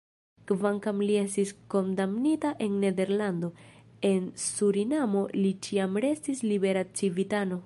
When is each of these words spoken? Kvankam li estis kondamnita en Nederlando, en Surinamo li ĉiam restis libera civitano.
Kvankam 0.51 1.01
li 1.07 1.17
estis 1.23 1.51
kondamnita 1.73 2.53
en 2.67 2.79
Nederlando, 2.85 3.51
en 4.11 4.25
Surinamo 4.47 5.25
li 5.41 5.53
ĉiam 5.69 6.05
restis 6.07 6.45
libera 6.55 6.87
civitano. 7.01 7.59